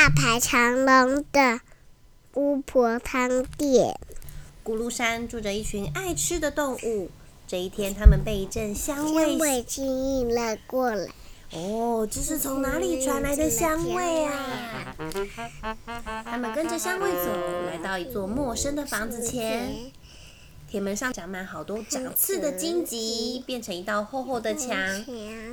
[0.00, 1.60] 大排长龙的
[2.34, 3.98] 巫婆汤店。
[4.64, 7.10] 咕噜山住着一群爱吃的动物。
[7.48, 11.08] 这一天，他们被一阵香味味吸引了过来。
[11.50, 14.94] 哦，这是从哪里传来的香味啊？
[16.24, 17.32] 他们跟着香味走，
[17.66, 19.90] 来到一座陌生的房子前。
[20.70, 24.76] 铁门上长满好多长刺的荆棘，变成一道厚厚的墙。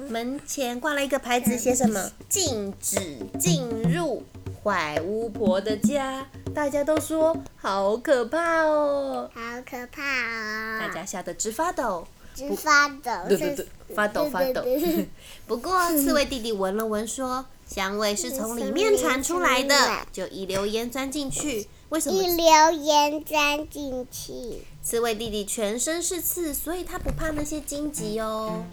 [0.09, 2.11] 门前挂了一个牌子，写什么？
[2.27, 2.97] 禁止
[3.39, 4.23] 进入
[4.61, 6.27] 坏巫婆的家。
[6.53, 10.79] 大家都说好可怕哦，好可怕哦！
[10.79, 14.65] 大家吓得直发抖，直发抖，对对对，发抖发抖。
[15.47, 21.67] 不过刺猬弟弟闻了闻，说香味是从里面 传出来的，就一溜烟钻进去。
[21.89, 22.21] 为什么？
[22.21, 24.33] 一溜烟钻进去。
[24.81, 28.63] 刺猬弟弟全身是刺，所以他不怕那些荆棘哦。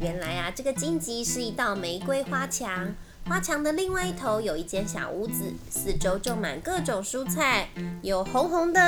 [0.00, 2.94] 原来啊，这个荆棘是一道玫瑰花墙。
[3.26, 7.70] 花墙的另外一头有一间小屋子，四周种满各种蔬菜，
[8.02, 8.80] 有红红的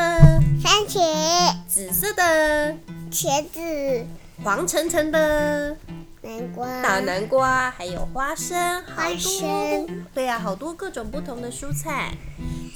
[0.63, 2.77] 番茄，紫色的
[3.11, 4.07] 茄子，
[4.45, 5.75] 黄橙橙的
[6.21, 12.13] 南瓜，大南瓜，还有花生，花生，对啊，好多各种不同的蔬菜。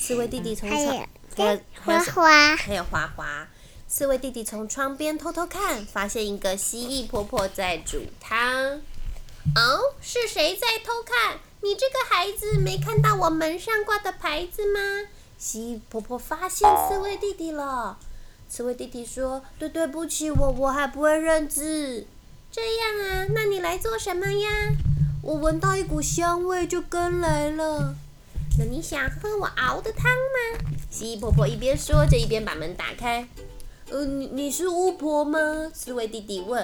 [0.00, 0.96] 刺猬弟弟从还窗，
[1.36, 3.46] 有花花，还有花花。
[3.86, 8.80] 刺猬弟弟从窗边偷偷看，发现一个蜥蜴婆婆在煮汤。
[9.54, 11.38] 哦，是谁在偷看？
[11.60, 14.80] 你这个孩子没看到我门上挂的牌子吗？
[15.36, 17.98] 蜥蜴婆婆发现刺猬弟弟了。
[18.48, 22.06] 刺猬弟弟说：“对，对不起，我我还不会认字。”
[22.50, 24.48] 这样啊，那你来做什么呀？
[25.22, 27.94] 我闻到一股香味就跟来了。
[28.58, 30.58] 那你想喝我熬的汤吗？
[30.90, 33.26] 蜥蜴婆婆一边说着，一边把门打开。
[33.90, 35.38] 呃，你你是巫婆吗？
[35.74, 36.62] 刺猬弟弟问。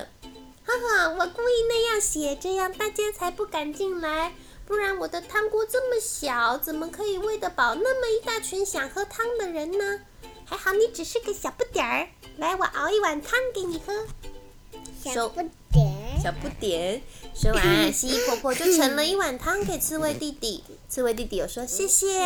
[0.65, 4.33] 哈哈，我故意那样写，这样大家才不敢进来。
[4.67, 10.01] 不然我的汤锅这么小，怎么可以喂得饱那么一大群想喝汤的人呢？
[10.45, 13.93] 还好你只是个小不点儿，来，我熬一碗汤给你喝。
[15.03, 15.41] 小不
[15.73, 15.96] 点，
[16.27, 17.01] 小不点。
[17.33, 20.65] 说完，蜥蜴婆婆就盛了一碗汤给刺猬弟弟。
[20.89, 22.21] 刺猬弟弟又说谢谢。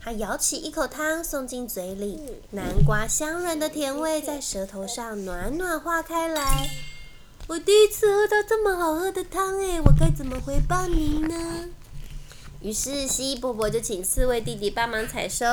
[0.00, 2.18] 他舀起一口汤送进嘴里，
[2.50, 6.68] 南瓜香软的甜味在舌头上暖暖化开来。
[7.46, 11.68] 我第一次喝到这么好喝的汤哎，我该怎么回报您呢？
[12.60, 15.46] 于是蜥蜴伯伯就请刺猬弟弟帮忙采收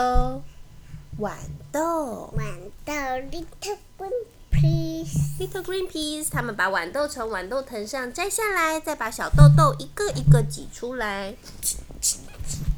[1.20, 1.36] 豌
[1.72, 2.34] 豆。
[2.36, 2.42] 豌
[2.86, 2.94] 豆
[5.02, 6.30] peas，little green peas。
[6.30, 11.36] 他们把豌豆从豌豆藤上摘下来，再把小豆豆一个一个挤出来。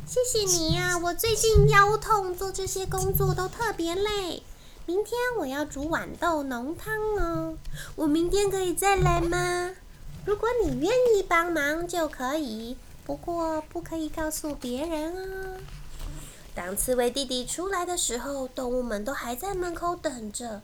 [0.06, 4.44] 谢谢你呀，我最近腰痛，做这些工作都特别累。
[4.86, 7.58] 明天我要煮豌豆浓汤哦，
[7.96, 9.72] 我明天可以再来吗？
[10.26, 15.58] 如果你愿意帮忙就可以，不过不可以告诉别人哦。
[16.54, 20.62] 当刺猬弟弟出来的时候，动物们都还在门口等着。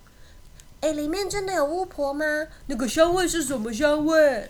[0.81, 2.25] 哎，里面真的有巫婆吗？
[2.67, 4.49] 那个香味是什么香味？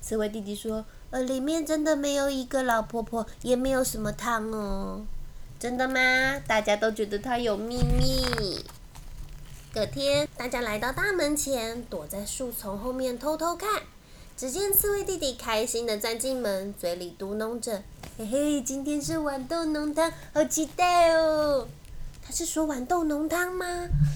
[0.00, 5.04] 刺猬弟弟说：“呃，里面真的没有一个老婆婆，也没有什么汤哦。”
[5.60, 6.40] 真的吗？
[6.46, 8.64] 大家都觉得它有秘密。
[9.74, 13.82] 隔天，大家来到大门前，躲在树丛后面偷偷看。
[14.36, 17.82] 只见刺猬弟弟开心的钻进门，嘴里嘟哝着
[18.16, 21.68] ：“嘿嘿，今天是豌豆浓汤，好期待哦！”
[22.30, 23.66] 他是说豌豆浓汤吗？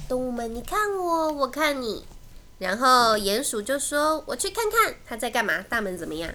[0.08, 2.04] 动物们，你看我，我看你。
[2.60, 6.30] 然后鼹鼠就说：“我去看看他在干嘛。”大门怎么样？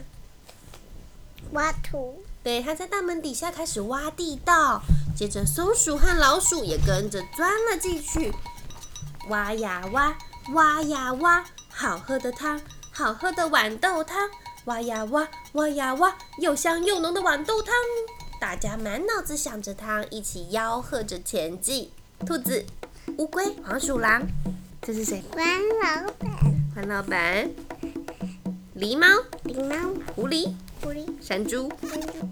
[1.54, 2.22] 挖土。
[2.44, 4.82] 对，他在大门底下开始挖地道。
[5.16, 8.34] 接着，松鼠和老鼠也跟着钻了进去。
[9.30, 10.18] 挖呀挖，
[10.54, 12.60] 挖呀挖，好喝的汤，
[12.92, 14.30] 好喝的豌豆汤。
[14.66, 17.74] 挖呀挖，挖呀挖，又香又浓的豌豆汤。
[18.40, 21.92] 大家满脑子想着它，一起吆喝着前进。
[22.26, 22.66] 兔子、
[23.18, 24.26] 乌龟、黄鼠狼，
[24.82, 25.22] 这是谁？
[25.32, 25.44] 黄
[25.82, 26.72] 老板。
[26.74, 27.50] 黄老板。
[28.78, 29.08] 狸猫。
[29.44, 29.94] 狸猫。
[30.16, 30.54] 狐狸。
[30.82, 31.06] 狐狸。
[31.22, 31.70] 山猪。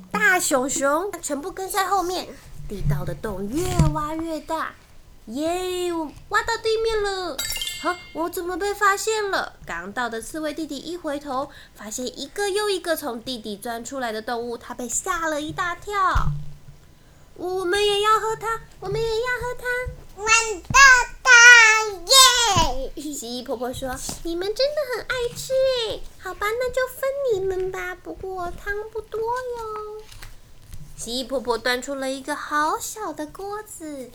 [0.10, 2.26] 大熊熊，全部跟在后面。
[2.70, 3.64] 地道的洞越
[3.94, 4.74] 挖越大。
[5.26, 5.92] 耶！
[5.92, 7.38] 我挖到地面了。
[7.82, 9.54] 哈，我怎么被发现了？
[9.66, 15.94] 刚到的刺猬弟弟一回头，发现一个又一个从地底钻出来的动物，他被吓了一大跳。
[17.36, 20.26] 我们也要喝汤，我们也要喝汤。
[20.26, 20.80] 豌豆
[21.22, 22.92] 汤耶！
[22.96, 23.96] 蜥蜴婆婆说
[24.26, 25.54] ：“你们真的很爱吃
[25.88, 26.02] 诶。
[26.18, 27.94] 好吧，那就分你们吧。
[27.94, 30.02] 不过汤不多哟。”
[30.98, 34.10] 蜥蜴婆婆端出了一个好小的锅子。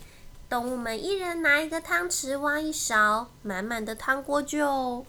[0.52, 5.02] 动物们一人拿一个汤匙，挖一勺，满满的汤锅就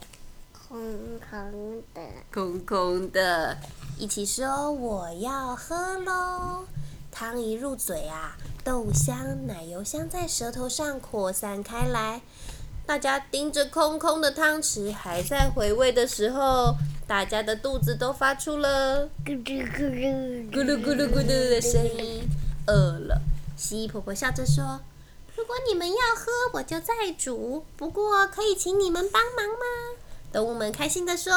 [0.53, 2.01] 空空的，
[2.33, 3.57] 空空的。
[3.99, 6.63] 一起说：“我要喝喽！”
[7.11, 12.21] 汤一入嘴啊，豆香、奶油香在舌头上扩散开来。
[12.85, 16.73] 大家盯着空空的汤匙，还在回味的时候，
[17.05, 22.29] 大家的肚子都发出了咕噜咕噜咕噜咕噜咕噜的声音，
[22.67, 23.21] 饿了。
[23.57, 24.79] 蜥蜴婆婆笑着说
[25.35, 27.65] ：“如果你们要喝，我就再煮。
[27.75, 29.99] 不过可以请你们帮忙吗？”
[30.31, 31.31] 动物们开心的说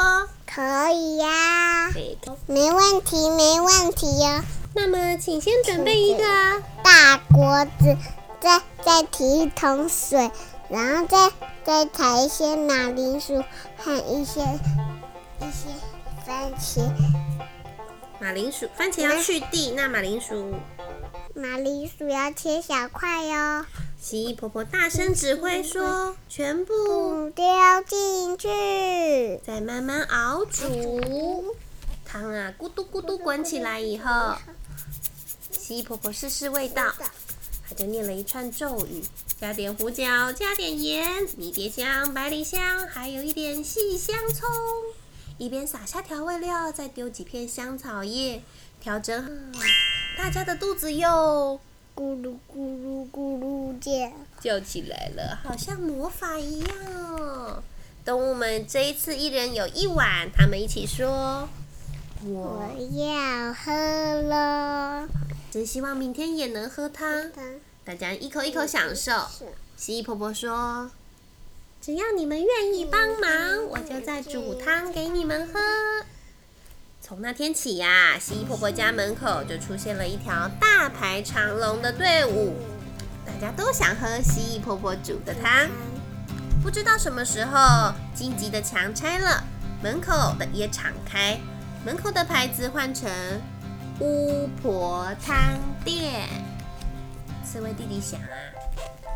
[0.46, 2.16] 可以呀、：“对。
[2.46, 4.43] 没问题，没问题哦。
[4.75, 7.96] 那么，请先准备一个啊大锅子，
[8.40, 10.31] 再再提一桶水，
[10.69, 11.32] 然后再
[11.64, 13.42] 再采一些马铃薯
[13.76, 14.40] 和一些
[15.40, 15.69] 一些
[16.26, 16.90] 番茄。
[18.19, 20.54] 马铃薯，番茄要去蒂，那马铃薯。”
[21.37, 23.67] 马铃薯要切小块哟、
[24.00, 26.73] 蜥蜴婆婆大声指挥说：“全部
[27.27, 27.44] 不丢
[27.87, 28.49] 进去。
[29.47, 31.55] 再慢慢熬煮。
[32.06, 34.35] 汤啊，咕嘟咕嘟滚起来以后，
[35.50, 36.94] 蜥蜴婆婆试试味道，
[37.69, 39.05] 她就念了一串咒语：
[39.38, 44.49] 加点胡椒，加点盐，迷迭香、百里香，还有一点细香葱。
[45.37, 48.43] 一边撒下调味料，再丢几片香草叶，
[48.81, 49.61] 调整好，
[50.16, 51.60] 大家的肚子又
[51.94, 54.10] 咕噜咕噜咕噜叫，
[54.40, 57.62] 叫起来了，好像魔法一样哦。
[58.04, 61.48] 动物们这一次一人有一碗，他们一起说
[62.24, 63.72] ：“我我要喝
[64.22, 65.06] 了。
[65.50, 67.30] 真希望明天也能喝汤。”
[67.84, 69.12] 大家一口一口享受。
[69.76, 70.90] 蜥蜴婆婆说
[71.80, 75.60] ：“只要你们愿意帮忙，我就再煮汤给你们喝。”
[77.08, 82.53] 从那天起呀、蜥蜴婆婆家门口就出现了一条大排长龙的队伍，
[83.25, 85.69] 大家都想喝蜥蜴婆婆煮的汤。
[86.61, 89.41] 不知道什么时候，荆棘的墙拆了，
[89.81, 91.38] 门口的也敞开，
[91.85, 93.09] 门口的牌子换成
[94.02, 95.37] “巫婆汤
[95.85, 96.29] 店”。
[97.47, 98.35] 刺猬弟弟想啊，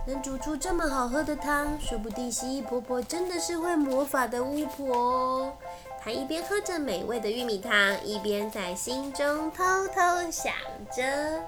[0.06, 5.52] 能煮出这么好喝的汤，说不定蜥蜴婆婆真的是会魔法的巫婆哦。
[6.02, 10.52] 他一边喝着美味的玉米汤，一边在心中偷偷想
[10.96, 11.44] 着。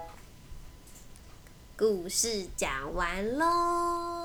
[1.75, 4.22] 故事讲完喽。